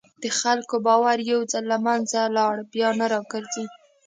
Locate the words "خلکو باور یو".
0.39-1.41